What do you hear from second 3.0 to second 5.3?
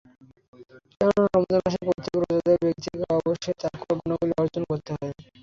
অবশ্যই তাকওয়ার গুণাবলি অর্জন করতে হয়।